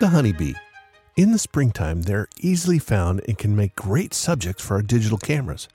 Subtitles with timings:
[0.00, 0.54] The honeybee.
[1.16, 5.68] In the springtime, they're easily found and can make great subjects for our digital cameras.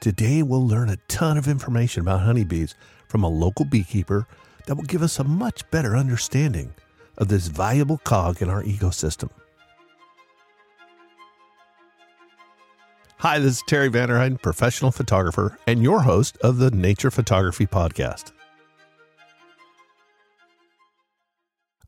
[0.00, 2.74] Today, we'll learn a ton of information about honeybees
[3.06, 4.26] from a local beekeeper
[4.64, 6.72] that will give us a much better understanding
[7.18, 9.28] of this valuable cog in our ecosystem.
[13.18, 18.32] Hi, this is Terry Vanderheiden, professional photographer and your host of the Nature Photography Podcast.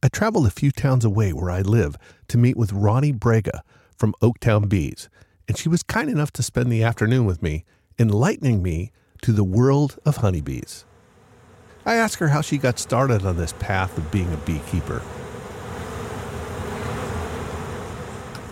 [0.06, 1.96] I traveled a few towns away where I live
[2.28, 3.62] to meet with Ronni Brega
[3.96, 5.09] from Oaktown Bees,
[5.48, 7.65] and she was kind enough to spend the afternoon with me,
[7.98, 8.92] enlightening me
[9.23, 10.84] to the world of honeybees.
[11.84, 15.02] I asked her how she got started on this path of being a beekeeper.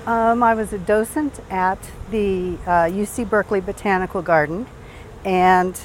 [0.06, 1.78] Um, I was a docent at
[2.10, 4.66] the uh, UC Berkeley Botanical Garden,
[5.24, 5.80] and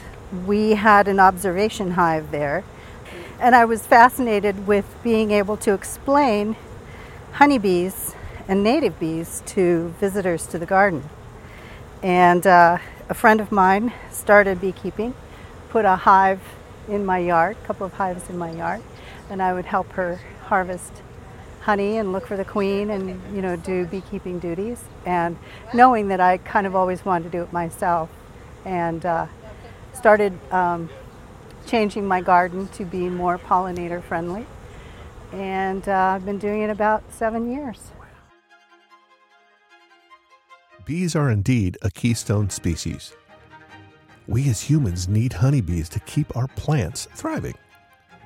[0.48, 2.64] we had an observation hive there
[3.40, 6.58] and I was fascinated with being able to explain
[7.34, 8.16] honeybees
[8.48, 11.09] and native bees to visitors to the garden.
[12.04, 15.14] And uh, a friend of mine started beekeeping,
[15.70, 16.42] put a hive
[16.90, 18.82] in my yard, a couple of hives in my yard,
[19.30, 20.92] and I would help her harvest
[21.62, 25.38] honey and look for the queen and you know do beekeeping duties and
[25.73, 28.10] knowing that I kind of always wanted to do it myself
[28.66, 29.28] and uh,
[29.94, 30.90] started um,
[31.70, 34.45] changing my garden to be more pollinator friendly.
[35.31, 37.92] And uh, I've been doing it about seven years.
[40.86, 43.14] Bees are indeed a keystone species.
[44.28, 47.56] We as humans need honeybees to keep our plants thriving.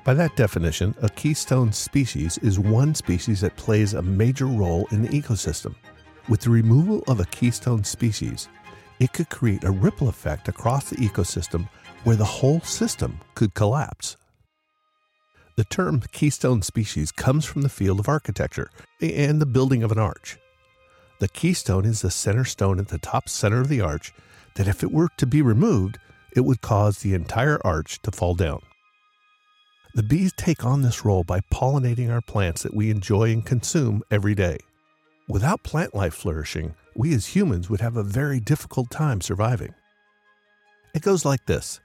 [0.04, 5.02] By that definition, a keystone species is one species that plays a major role in
[5.02, 5.74] the ecosystem.
[6.28, 8.48] With the removal of a keystone species,
[8.98, 11.68] it could create a ripple effect across the ecosystem
[12.04, 14.16] where the whole system could collapse.
[15.56, 18.70] The term keystone species comes from the field of architecture
[19.00, 20.38] and the building of an arch.
[21.20, 24.12] The keystone is the center stone at the top center of the arch
[24.56, 25.98] that, if it were to be removed,
[26.34, 28.60] it would cause the entire arch to fall down.
[29.94, 34.02] The bees take on this role by pollinating our plants that we enjoy and consume
[34.10, 34.58] every day.
[35.28, 39.72] Without plant life flourishing, we as humans would have a very difficult time surviving.
[40.94, 41.80] It goes like this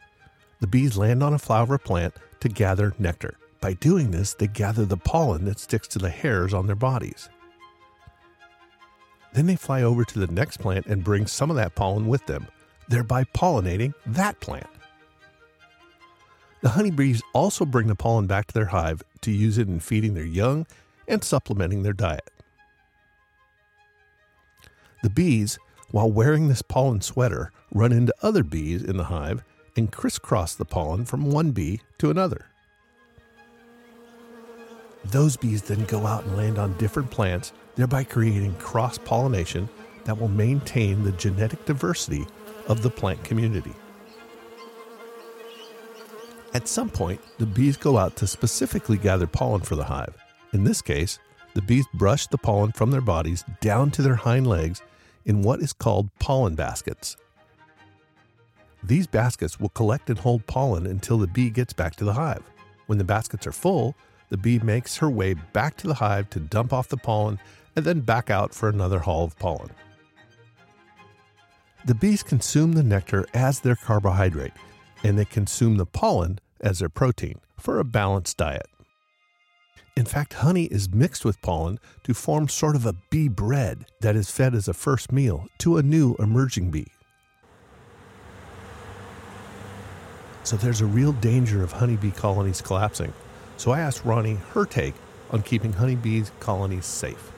[0.59, 3.35] the bees land on a flower plant to gather nectar.
[3.61, 7.29] By doing this, they gather the pollen that sticks to the hairs on their bodies.
[9.33, 12.25] Then they fly over to the next plant and bring some of that pollen with
[12.25, 12.47] them,
[12.87, 14.67] thereby pollinating that plant.
[16.61, 20.13] The honeybees also bring the pollen back to their hive to use it in feeding
[20.13, 20.65] their young
[21.07, 22.29] and supplementing their diet.
[25.03, 25.57] The bees,
[25.91, 29.43] while wearing this pollen sweater, run into other bees in the hive
[29.75, 32.45] and crisscross the pollen from one bee to another.
[35.05, 39.69] Those bees then go out and land on different plants, thereby creating cross pollination
[40.05, 42.25] that will maintain the genetic diversity
[42.67, 43.73] of the plant community.
[46.53, 50.15] At some point, the bees go out to specifically gather pollen for the hive.
[50.51, 51.19] In this case,
[51.53, 54.81] the bees brush the pollen from their bodies down to their hind legs
[55.25, 57.17] in what is called pollen baskets.
[58.83, 62.43] These baskets will collect and hold pollen until the bee gets back to the hive.
[62.87, 63.95] When the baskets are full,
[64.29, 67.39] the bee makes her way back to the hive to dump off the pollen
[67.75, 69.71] and then back out for another haul of pollen.
[71.85, 74.53] The bees consume the nectar as their carbohydrate,
[75.03, 78.67] and they consume the pollen as their protein for a balanced diet.
[79.95, 84.15] In fact, honey is mixed with pollen to form sort of a bee bread that
[84.15, 86.87] is fed as a first meal to a new emerging bee.
[90.49, 93.13] So there's a real danger of honeybee colonies collapsing.
[93.57, 94.95] So I asked Ronni her take
[95.29, 97.31] on keeping honeybee colonies safe.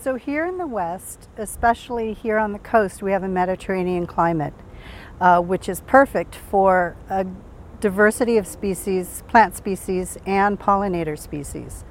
[0.00, 4.54] So here in the West, especially here on the coast, we have a Mediterranean climate,
[5.20, 7.24] uh, which is perfect for a
[7.80, 11.84] diversity of species, plant species, and pollinator species.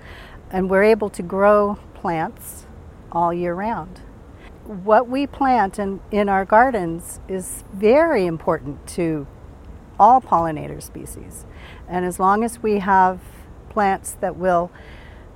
[0.52, 2.66] And we're able to grow plants
[3.10, 4.02] all year round.
[4.66, 9.28] What we plant in, in our gardens is very important to
[10.00, 11.46] all pollinator species.
[11.88, 13.20] And as long as we have
[13.70, 14.72] plants that will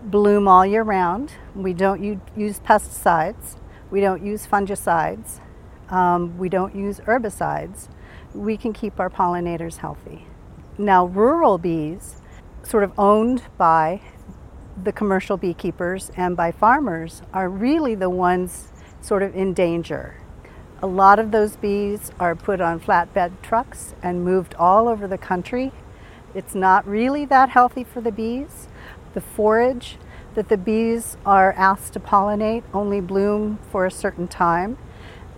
[0.04, 2.02] bloom all year round, we don't
[2.36, 3.58] use pesticides,
[3.92, 5.40] we don't use fungicides,
[5.90, 7.90] um, we don't use herbicides,
[8.34, 10.26] we can keep our pollinators healthy.
[10.78, 12.22] Now, rural bees,
[12.64, 14.02] sort of owned by
[14.82, 18.72] the commercial beekeepers and by farmers, are really the ones
[19.02, 20.16] sort of in danger.
[20.82, 25.18] A lot of those bees are put on flatbed trucks and moved all over the
[25.18, 25.74] country.
[26.34, 28.70] It's not really that healthy for the bees.
[29.14, 29.98] The forage
[30.36, 34.78] that the bees are asked to pollinate only bloom for a certain time,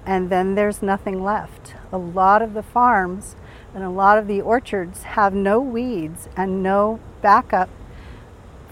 [0.06, 1.74] and then there's nothing left.
[1.92, 3.36] A lot of the farms
[3.74, 7.70] and a lot of the orchards have no weeds and no backup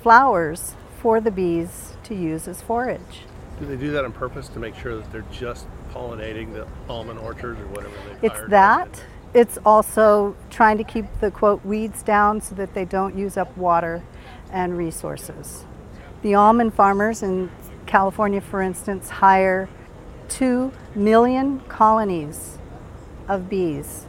[0.04, 3.26] flowers for the bees to use as forage.
[3.60, 7.20] Do they do that on purpose to make sure that they're just pollinating the almond
[7.20, 9.04] orchards or whatever they It's that.
[9.34, 13.56] It's also trying to keep the quote weeds down so that they don't use up
[13.56, 14.04] water
[14.52, 15.66] and resources.
[16.22, 17.52] The almond farmers in
[17.86, 19.70] California, for instance, hire
[20.30, 22.58] 2 million colonies
[23.28, 24.06] of bees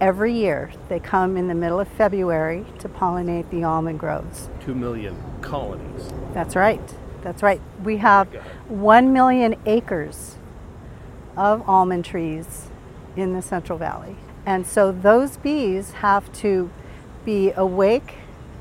[0.00, 0.72] every year.
[0.88, 4.48] They come in the middle of February to pollinate the almond groves.
[4.64, 6.12] 2 million colonies.
[6.32, 6.94] That's right.
[7.22, 7.60] That's right.
[7.82, 8.28] We have
[8.68, 10.36] 1 million acres
[11.36, 12.68] of almond trees
[13.16, 14.16] in the Central Valley.
[14.46, 16.70] And so those bees have to
[17.24, 18.14] be awake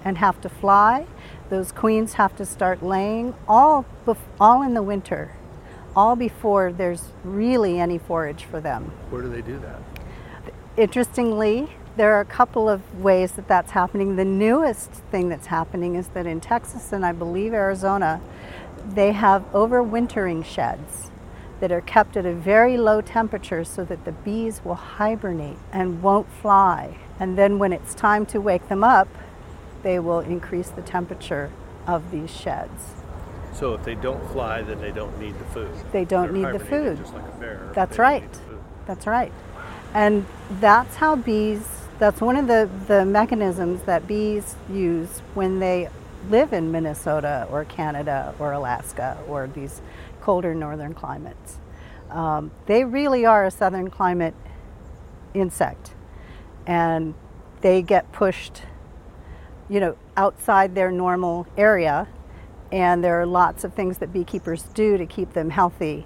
[0.05, 1.05] and have to fly.
[1.49, 5.35] Those queens have to start laying all, bef- all in the winter,
[5.95, 8.91] all before there's really any forage for them.
[9.09, 9.81] Where do they do that?
[10.77, 14.15] Interestingly, there are a couple of ways that that's happening.
[14.15, 18.19] The newest thing that's happening is that in Texas and I believe Arizona,
[18.87, 21.11] they have overwintering sheds
[21.63, 26.03] that are kept at a very low temperature so that the bees will hibernate and
[26.03, 26.97] won't fly.
[27.21, 29.07] And then when it's time to wake them up,
[29.81, 31.51] they will increase the temperature
[31.87, 32.91] of these sheds.
[33.53, 35.71] So if they don't fly, then they don't need the food.
[35.93, 36.97] They don't They're need the food.
[36.97, 37.71] Just like a bear.
[37.73, 38.41] That's right.
[38.85, 39.31] That's right.
[39.93, 40.25] And
[40.59, 41.65] that's how bees,
[41.97, 45.87] that's one of the, the mechanisms that bees use when they
[46.29, 49.81] live in Minnesota or Canada or Alaska or these
[50.23, 51.59] colder northern climates.
[52.09, 54.33] Um, they really are a southern climate
[55.33, 55.93] insect
[56.65, 57.13] and
[57.59, 58.61] they get pushed
[59.69, 62.07] you know outside their normal area
[62.71, 66.05] and there are lots of things that beekeepers do to keep them healthy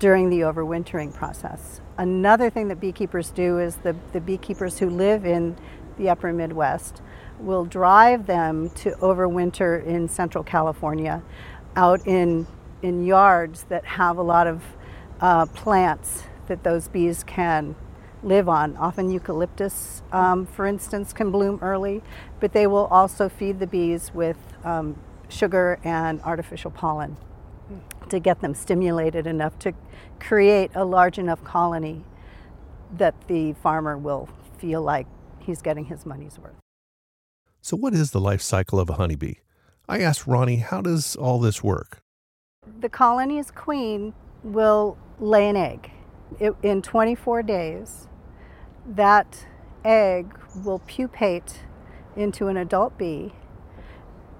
[0.00, 1.80] during the overwintering process.
[1.96, 5.56] Another thing that beekeepers do is the, the beekeepers who live in
[5.96, 7.02] the upper Midwest
[7.38, 11.22] will drive them to overwinter in central California
[11.78, 12.46] out in,
[12.82, 14.62] in yards that have a lot of
[15.20, 17.74] uh, plants that those bees can
[18.22, 18.76] live on.
[18.76, 22.02] Often eucalyptus, um, for instance, can bloom early,
[22.40, 24.96] but they will also feed the bees with um,
[25.28, 27.16] sugar and artificial pollen
[28.08, 29.72] to get them stimulated enough to
[30.18, 32.04] create a large enough colony
[32.96, 34.28] that the farmer will
[34.58, 35.06] feel like
[35.38, 36.54] he's getting his money's worth.
[37.60, 39.34] So, what is the life cycle of a honeybee?
[39.88, 42.02] I asked Ronni, how does all this work?
[42.80, 45.90] The colony's queen will lay an egg.
[46.38, 48.08] It, in 24 days,
[48.86, 49.46] that
[49.84, 51.64] egg will pupate
[52.16, 53.32] into an adult bee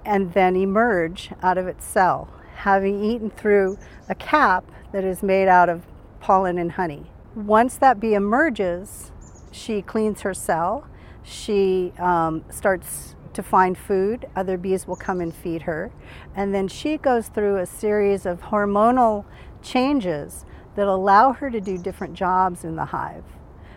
[0.04, 3.78] and then emerge out of its cell, having eaten through
[4.08, 5.86] a cap that is made out of
[6.20, 7.10] pollen and honey.
[7.34, 9.12] Once that bee emerges,
[9.52, 10.86] she cleans her cell.
[11.22, 14.26] She um, starts to find food.
[14.34, 15.92] Other bees will come and feed her.
[16.34, 19.24] And then she goes through a series of hormonal
[19.62, 20.44] changes
[20.74, 23.22] that allow her to do different jobs in the hive.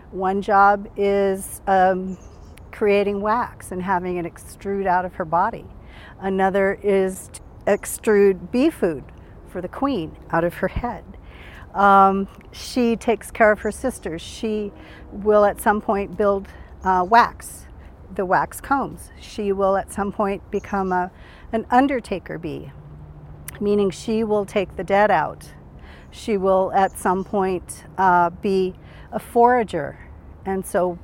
[0.10, 2.18] One job is um,
[2.72, 5.68] creating wax and having it extrude out of her body.
[6.20, 7.30] Another is
[7.68, 9.04] extrude bee food
[9.48, 11.04] for the queen out of her head.
[11.76, 14.24] Um, she takes care of her sisters.
[14.24, 14.72] She
[15.12, 16.48] will at some point build
[16.84, 17.68] uh, wax,
[18.16, 19.12] the wax combs.
[19.20, 21.12] She will at some point become a,
[21.52, 22.72] an undertaker bee,
[23.60, 25.54] meaning she will take the dead out.
[26.12, 28.76] She will at some point uh, be
[29.12, 29.98] a forager.
[30.46, 31.00] And so,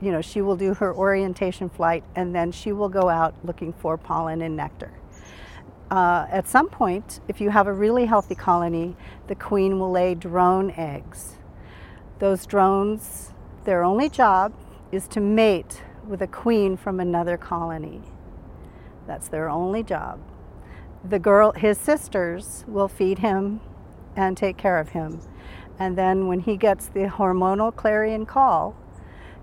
[0.00, 3.72] you know, she will do her orientation flight and then she will go out looking
[3.72, 4.92] for pollen and nectar.
[5.90, 8.96] Uh, at some point, if you have a really healthy colony,
[9.28, 11.36] the queen will lay drone eggs.
[12.18, 13.32] Those drones,
[13.64, 14.52] their only job
[14.90, 18.02] is to mate with a queen from another colony.
[19.06, 20.20] That's their only job.
[21.08, 23.60] The girl, his sisters, will feed him
[24.16, 25.20] and take care of him.
[25.78, 28.74] And then when he gets the hormonal clarion call,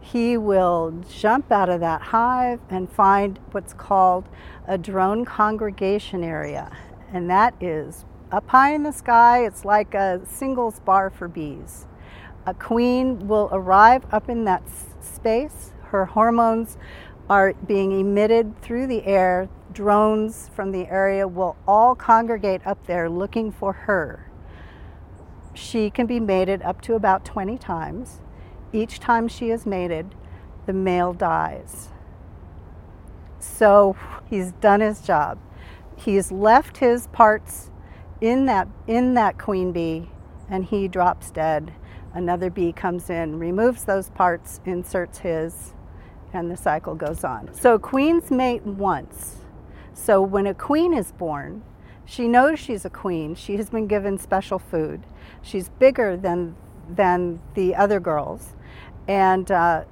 [0.01, 4.27] he will jump out of that hive and find what's called
[4.67, 6.75] a drone congregation area.
[7.13, 11.85] And that is up high in the sky, it's like a singles bar for bees.
[12.45, 14.63] A queen will arrive up in that
[15.01, 15.71] space.
[15.93, 16.75] Her hormones
[17.29, 19.47] are being emitted through the air.
[19.71, 24.27] Drones from the area will all congregate up there looking for her.
[25.53, 28.21] She can be mated up to about 20 times.
[28.73, 30.15] Each time she is mated,
[30.65, 31.89] the male dies.
[33.37, 33.95] So
[34.27, 35.37] he's done his job.
[35.95, 37.69] he's left his parts
[38.19, 40.09] in that in that queen bee
[40.49, 41.71] and he drops dead.
[42.15, 45.75] Another bee comes in, removes those parts, inserts his,
[46.33, 47.53] and the cycle goes on.
[47.53, 49.37] So queens mate once.
[49.93, 51.63] So when a queen is born,
[52.05, 53.35] she knows she's a queen.
[53.35, 55.03] She has been given special food.
[55.41, 56.55] She's bigger than
[56.89, 58.55] than the other girls,
[59.07, 59.85] and uh,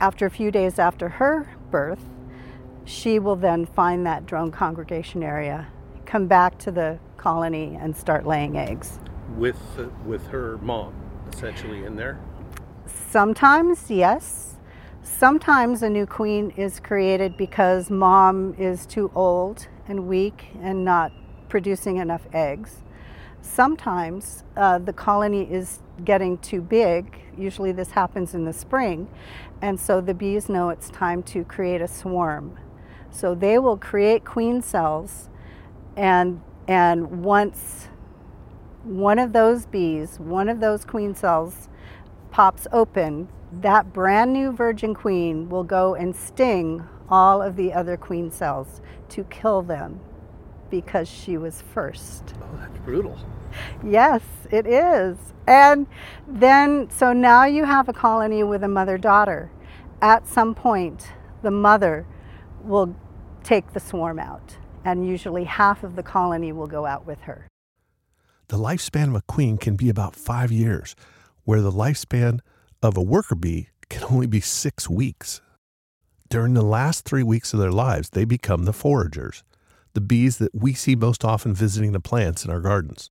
[0.00, 2.00] after a few days after her birth,
[2.86, 5.68] she will then find that drone congregation area,
[6.06, 8.98] come back to the colony, and start laying eggs.
[9.36, 10.94] With uh, with her mom,
[11.30, 12.18] essentially in there.
[13.10, 14.54] Sometimes, yes.
[15.16, 21.10] Sometimes a new queen is created because mom is too old and weak and not
[21.48, 22.82] producing enough eggs.
[23.40, 27.18] Sometimes uh, the colony is getting too big.
[27.36, 29.08] Usually, this happens in the spring,
[29.60, 32.56] and so the bees know it's time to create a swarm.
[33.10, 35.30] So they will create queen cells,
[35.96, 37.88] and and once
[38.84, 41.68] one of those bees, one of those queen cells,
[42.30, 47.96] pops open, that brand new virgin queen will go and sting all of the other
[47.96, 50.00] queen cells to kill them
[50.70, 52.34] because she was first.
[52.42, 53.18] Oh, that's brutal.
[53.82, 55.16] Yes, it is.
[55.46, 55.86] And
[56.26, 59.50] then, so now you have a colony with a mother daughter.
[60.02, 61.08] At some point,
[61.42, 62.06] the mother
[62.62, 62.94] will
[63.42, 67.48] take the swarm out, and usually half of the colony will go out with her.
[68.48, 70.94] The lifespan of a queen can be about five years,
[71.44, 72.40] where the lifespan
[72.82, 75.40] of a worker bee can only be six weeks.
[76.28, 79.42] During the last three weeks of their lives, they become the foragers,
[79.94, 83.10] the bees that we see most often visiting the plants in our gardens.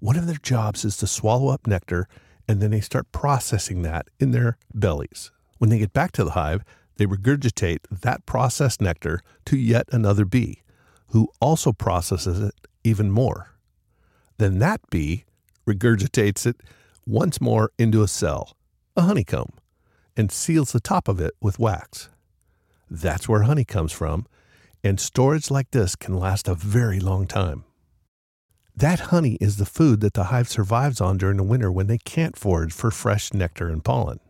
[0.00, 2.08] One of their jobs is to swallow up nectar
[2.48, 5.30] and then they start processing that in their bellies.
[5.58, 6.62] When they get back to the hive,
[6.96, 10.62] they regurgitate that processed nectar to yet another bee,
[11.08, 12.54] who also processes it
[12.84, 13.50] even more.
[14.38, 15.24] Then that bee
[15.66, 16.56] regurgitates it
[17.06, 18.56] once more into a cell,
[18.96, 19.52] a honeycomb,
[20.16, 22.08] and seals the top of it with wax.
[22.90, 24.26] That's where honey comes from,
[24.82, 27.64] and storage like this can last a very long time.
[28.74, 31.98] That honey is the food that the hive survives on during the winter when they
[31.98, 34.20] can't forage for fresh nectar and pollen.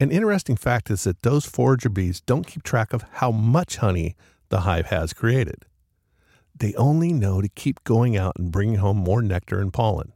[0.00, 4.16] An interesting fact is that those forager bees don't keep track of how much honey
[4.48, 5.66] the hive has created.
[6.56, 10.12] They only know to keep going out and bringing home more nectar and pollen.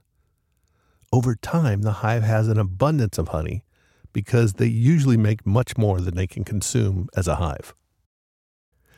[1.13, 3.65] Over time, the hive has an abundance of honey
[4.13, 7.75] because they usually make much more than they can consume as a hive.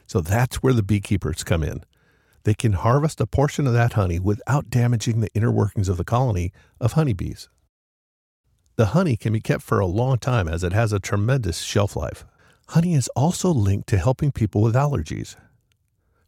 [0.07, 1.85] So that's where the beekeepers come in
[2.45, 6.05] they can harvest a portion of that honey without damaging the inner workings of the
[6.05, 7.49] colony of honeybees.
[8.77, 11.97] The honey can be kept for a long time as it has a tremendous shelf
[11.97, 12.25] life.
[12.69, 15.37] Honey is also linked to helping people with allergies.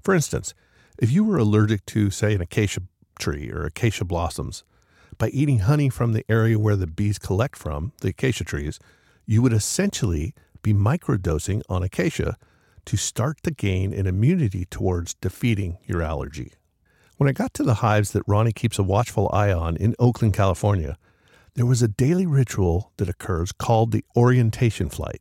[0.03, 0.53] For instance,
[0.99, 2.83] if you were allergic to, say, an acacia
[3.19, 4.65] tree or acacia blossoms,
[5.19, 8.79] by eating honey from the area where the bees collect from, the acacia trees,
[9.27, 12.37] you would essentially be microdosing on acacia
[12.85, 16.53] to start to gain an immunity towards defeating your allergy.
[17.17, 20.35] When I got to the hives that Ronni keeps a watchful eye on in Oakland,
[20.35, 20.97] California,
[21.55, 25.21] there was a daily ritual that occurs called the orientation flight.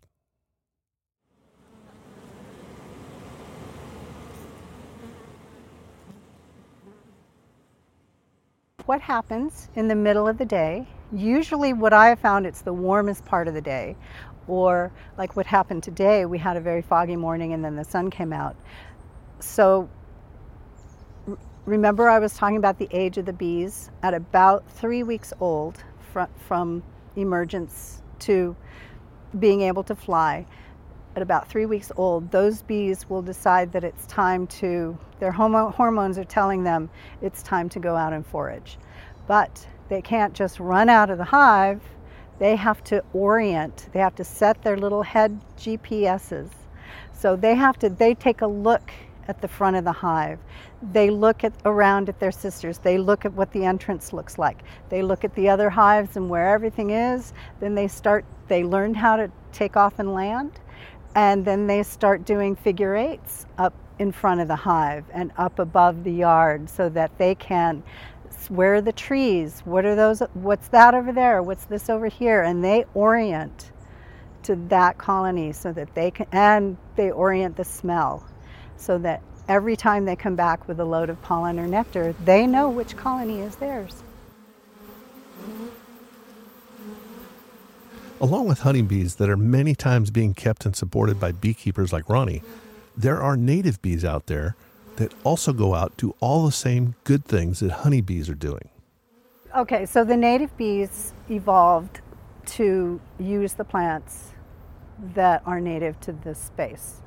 [8.86, 10.88] What happens in the middle of the day?
[11.14, 13.96] Usually, what I have found, it's the warmest part of the day,
[14.48, 18.10] or like what happened today, we had a very foggy morning and then the sun
[18.10, 18.56] came out.
[19.40, 19.90] So
[21.66, 25.84] remember I was talking about the age of the bees at about three weeks old
[26.12, 26.82] fr- from
[27.16, 28.56] emergence to
[29.38, 30.46] being able to fly.
[31.16, 35.72] At about three weeks old, those bees will decide that it's time to, their homo-
[35.72, 36.90] hormones are telling them
[37.22, 38.78] it's time to go out and forage.
[39.28, 41.82] But they can't just run out of the hive
[42.42, 46.50] they have to orient, they have to set their little head GPSs.
[47.14, 48.92] So they have to, they take a look
[49.28, 50.40] at the front of the hive.
[50.92, 52.80] They look at around at their sisters.
[52.80, 54.64] They look at what the entrance looks like.
[54.90, 57.32] They look at the other hives and where everything is.
[57.60, 60.60] Then they start, they learn how to take off and land.
[61.16, 65.60] And then they start doing figure eights up in front of the hive and up
[65.60, 67.84] above the yard so that they can
[68.50, 69.62] where are the trees?
[69.66, 70.22] What are those?
[70.34, 71.42] What's that over there?
[71.44, 72.42] What's this over here?
[72.42, 73.72] And they orient
[74.44, 78.26] to that colony so that they can, and they orient the smell
[78.78, 82.48] so that every time they come back with a load of pollen or nectar, they
[82.48, 84.04] know which colony is theirs.
[88.22, 92.44] Along with honeybees that are many times being kept and supported by beekeepers like Ronni,
[92.96, 94.56] there are native bees out there
[94.98, 98.70] that also go out do all the same good things that honeybees are doing.
[99.58, 102.02] Okay, so the native bees evolved
[102.46, 104.34] to use the plants
[105.16, 107.02] that are native to this space.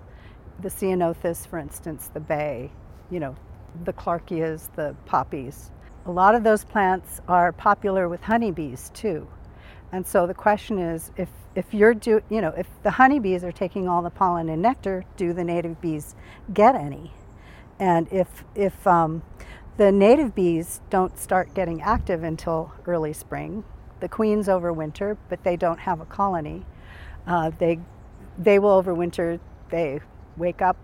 [0.63, 2.73] The ceanothus, for instance, the bay,
[3.09, 3.37] you know,
[3.85, 5.71] the clarkias, the poppies.
[6.07, 9.29] A lot of those plants are popular with honeybees too.
[9.95, 13.53] And so the question is if, if you're do, you know, if the honeybees are
[13.53, 16.17] taking all the pollen and nectar, do the native bees
[16.53, 17.13] get any?
[17.79, 19.23] And if, if um,
[19.77, 23.63] the native bees don't start getting active until early spring,
[24.01, 26.67] the queens overwinter, but they don't have a colony.
[27.25, 27.79] Uh, they,
[28.37, 29.39] they will overwinter,
[29.71, 30.01] they
[30.37, 30.77] wake up,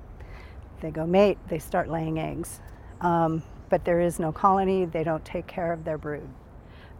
[0.82, 2.60] they go mate, they start laying eggs.
[3.00, 6.28] Um, but there is no colony, they don't take care of their brood.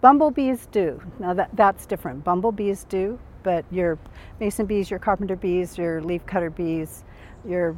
[0.00, 1.02] Bumblebees do.
[1.18, 2.24] Now that, that's different.
[2.24, 3.98] Bumblebees do, but your
[4.38, 7.04] mason bees, your carpenter bees, your leafcutter bees,
[7.46, 7.76] your,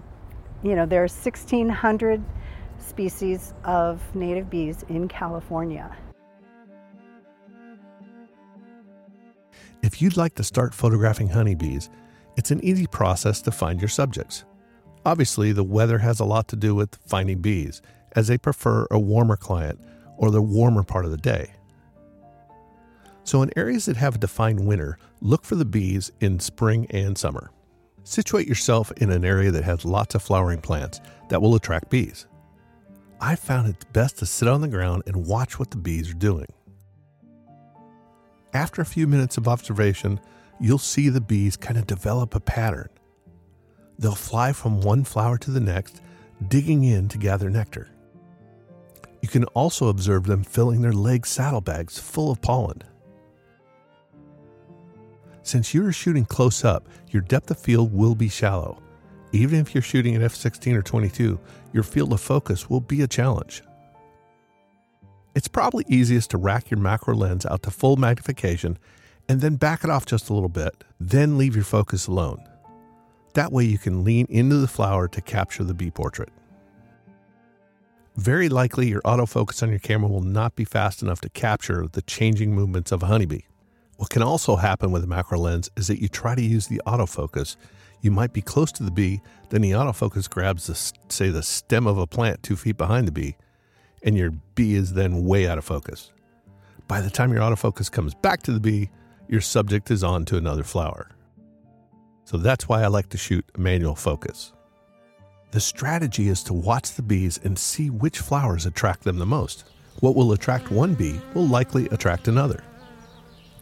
[0.63, 2.23] you know, there are 1,600
[2.79, 5.97] species of native bees in California.
[9.83, 11.91] If you'd like to start photographing honeybees,
[12.37, 14.45] it's an easy process to find your subjects.
[15.05, 17.83] Obviously, the weather has a lot to do with finding bees,
[18.15, 19.79] as they prefer a warmer climate
[20.17, 21.51] or the warmer part of the day.
[23.25, 27.17] So, in areas that have a defined winter, look for the bees in spring and
[27.17, 27.51] summer.
[28.05, 32.27] Situate yourself in an area that has lots of flowering plants that will attract bees.
[33.21, 36.15] I found it best to sit on the ground and watch what the bees are
[36.15, 36.49] doing.
[38.53, 40.21] After a few minutes of observation,
[40.59, 42.89] you'll see the bees kind of develop a pattern.
[43.99, 46.03] They'll fly from one flower to the next,
[46.49, 47.89] digging in to gather nectar.
[49.21, 52.83] You can also observe them filling their leg saddlebags full of pollen.
[55.43, 58.81] Since you are shooting close up, your depth of field will be shallow.
[59.33, 61.39] Even if you're shooting at f16 or 22,
[61.73, 63.63] your field of focus will be a challenge.
[65.35, 68.79] It's probably easiest to rack your macro lens out to full magnification
[69.29, 72.43] and then back it off just a little bit, then leave your focus alone.
[73.35, 76.29] That way you can lean into the flower to capture the bee portrait.
[78.17, 82.03] Very likely your autofocus on your camera will not be fast enough to capture the
[82.03, 83.41] changing movements of a honeybee.
[84.03, 86.83] What can also happen with a macro lens is that you try to use the
[86.89, 87.55] autofocus.
[88.01, 90.75] You might be close to the bee, then the autofocus grabs the
[91.09, 93.37] say the stem of a plant 2 feet behind the bee
[94.03, 96.11] and your bee is then way out of focus.
[96.89, 98.91] By the time your autofocus comes back to the bee,
[99.29, 101.13] your subject is on to another flower.
[102.25, 104.53] So that's why I like to shoot manual focus.
[105.53, 109.63] The strategy is to watch the bees and see which flowers attract them the most.
[110.01, 112.65] What will attract one bee will likely attract another.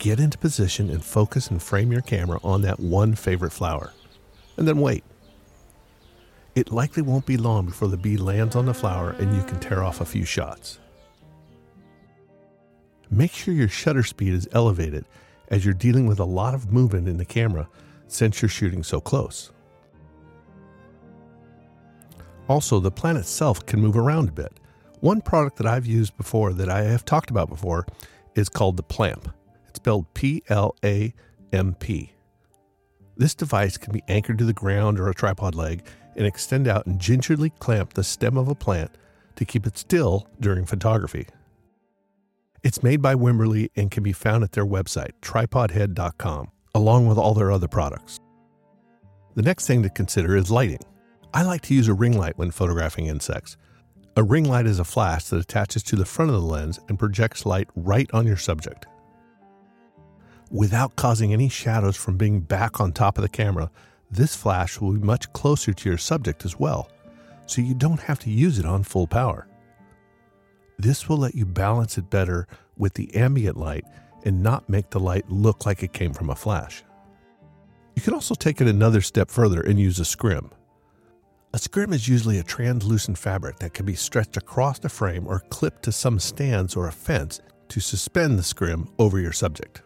[0.00, 3.92] Get into position and focus and frame your camera on that one favorite flower.
[4.56, 5.04] And then wait.
[6.54, 9.60] It likely won't be long before the bee lands on the flower and you can
[9.60, 10.78] tear off a few shots.
[13.10, 15.04] Make sure your shutter speed is elevated
[15.48, 17.68] as you're dealing with a lot of movement in the camera
[18.08, 19.52] since you're shooting so close.
[22.48, 24.54] Also, the plant itself can move around a bit.
[25.00, 27.86] One product that I've used before that I have talked about before
[28.34, 29.28] is called the Plamp.
[29.80, 31.14] Spelled P L A
[31.54, 32.12] M P.
[33.16, 36.84] This device can be anchored to the ground or a tripod leg and extend out
[36.84, 38.90] and gingerly clamp the stem of a plant
[39.36, 41.26] to keep it still during photography.
[42.62, 47.32] It's made by Wimberley and can be found at their website, tripodhead.com, along with all
[47.32, 48.18] their other products.
[49.34, 50.80] The next thing to consider is lighting.
[51.32, 53.56] I like to use a ring light when photographing insects.
[54.16, 56.98] A ring light is a flash that attaches to the front of the lens and
[56.98, 58.84] projects light right on your subject.
[60.50, 63.70] Without causing any shadows from being back on top of the camera,
[64.10, 66.90] this flash will be much closer to your subject as well,
[67.46, 69.46] so you don't have to use it on full power.
[70.76, 73.84] This will let you balance it better with the ambient light
[74.24, 76.82] and not make the light look like it came from a flash.
[77.94, 80.50] You can also take it another step further and use a scrim.
[81.52, 85.44] A scrim is usually a translucent fabric that can be stretched across the frame or
[85.50, 89.82] clipped to some stands or a fence to suspend the scrim over your subject.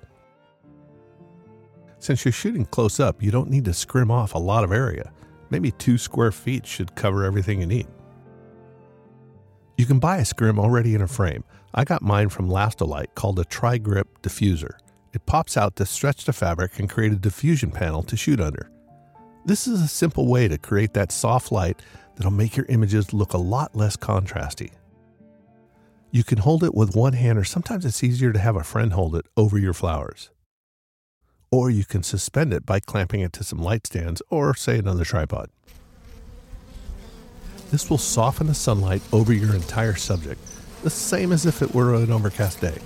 [2.05, 5.11] Since you're shooting close up, you don't need to scrim off a lot of area.
[5.49, 7.87] Maybe two square feet should cover everything you need.
[9.79, 11.45] You can buy a scrim already in a frame.
[11.73, 14.73] I got mine from Lastolite called a Tri-Grip diffuser.
[15.15, 18.71] It pops out to stretch the fabric and create a diffusion panel to shoot under.
[19.47, 21.81] This is a simple way to create that soft light
[22.17, 24.73] that'll make your images look a lot less contrasty.
[26.11, 28.93] You can hold it with one hand, or sometimes it's easier to have a friend
[28.93, 30.29] hold it over your flowers
[31.55, 35.05] or you can suspend it by clamping it to some light stands or, say, another
[35.05, 35.49] tripod.
[37.71, 40.41] This will soften the sunlight over your entire subject,
[40.83, 42.79] the same as if it were an overcast day.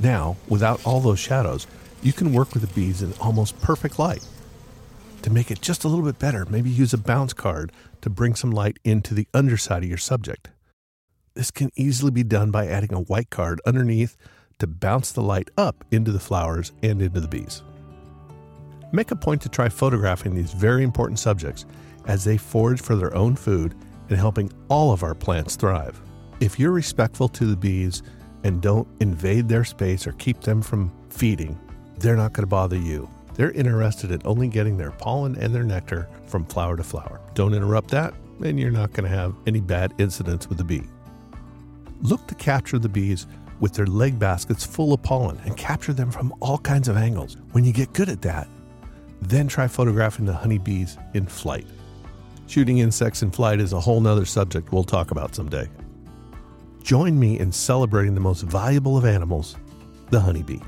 [0.00, 1.68] Now, without all those shadows,
[2.02, 4.26] you can work with the bees in almost perfect light.
[5.22, 7.70] To make it just a little bit better, maybe use a bounce card
[8.00, 10.48] to bring some light into the underside of your subject.
[11.34, 14.16] This can easily be done by adding a white card underneath
[14.58, 17.62] to bounce the light up into the flowers and into the bees.
[18.92, 21.66] Make a point to try photographing these very important subjects
[22.06, 23.74] as they forage for their own food
[24.08, 26.00] and helping all of our plants thrive.
[26.40, 28.02] If you're respectful to the bees
[28.44, 31.58] and don't invade their space or keep them from feeding,
[31.98, 33.08] they're not going to bother you.
[33.34, 37.20] They're interested in only getting their pollen and their nectar from flower to flower.
[37.34, 40.82] Don't interrupt that, and you're not going to have any bad incidents with the bee.
[42.00, 43.26] Look to capture the bees
[43.60, 47.36] with their leg baskets full of pollen and capture them from all kinds of angles.
[47.52, 48.48] When you get good at that,
[49.20, 51.66] then try photographing the honeybees in flight.
[52.46, 55.68] Shooting insects in flight is a whole nother subject we'll talk about someday.
[56.82, 59.56] Join me in celebrating the most valuable of animals,
[60.10, 60.60] the honeybee.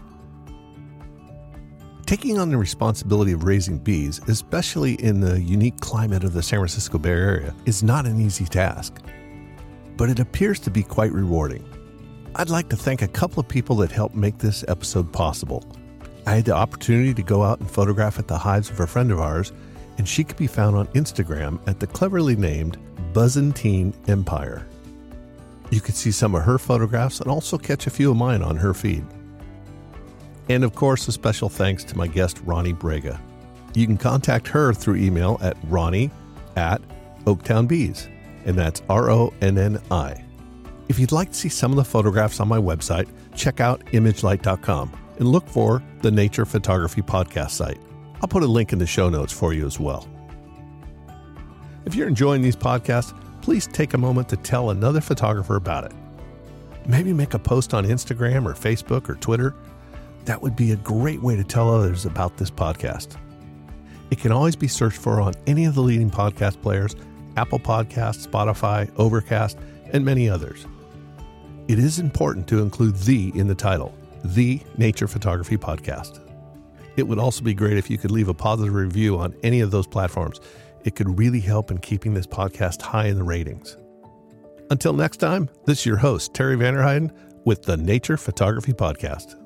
[2.05, 6.59] Taking on the responsibility of raising bees, especially in the unique climate of the San
[6.59, 9.01] Francisco Bay Area, is not an easy task.
[9.97, 11.65] But it appears to be quite rewarding.
[12.37, 15.65] I'd like to thank a couple of people that helped make this episode possible.
[16.27, 19.11] I had the opportunity to go out and photograph at the hives of a friend
[19.11, 19.53] of ours,
[19.99, 22.79] and she could be found on Instagram at the cleverly named
[23.13, 24.67] Buzzentine Empire.
[25.71, 28.57] You could see some of her photographs and also catch a few of mine on
[28.57, 29.05] her feed.
[30.49, 33.21] And of course, a special thanks to my guest, Ronni Brega.
[33.75, 36.11] You can contact her through email at ronni
[36.57, 36.81] at
[37.25, 38.09] Oaktown Bees,
[38.45, 40.25] and that's R O N N I.
[40.91, 44.91] If you'd like to see some of the photographs on my website, check out imagelight.com
[45.21, 47.79] and look for the Nature Photography Podcast site.
[48.21, 50.09] I'll put a link in the show notes for you as well.
[51.85, 55.93] If you're enjoying these podcasts, please take a moment to tell another photographer about it.
[56.89, 59.55] Maybe make a post on Instagram or Facebook or Twitter
[60.25, 63.17] that would be a great way to tell others about this podcast.
[64.11, 66.97] It can always be searched for on any of the leading podcast players
[67.37, 69.57] Apple Podcasts, Spotify, Overcast,
[69.93, 70.67] and many others.
[71.71, 76.19] It is important to include the in the title, the Nature Photography Podcast.
[76.97, 79.71] It would also be great if you could leave a positive review on any of
[79.71, 80.41] those platforms.
[80.83, 83.77] It could really help in keeping this podcast high in the ratings.
[84.71, 87.13] Until next time, this is your host, Terry Vanderheiden,
[87.45, 89.40] with the Nature Photography Podcast.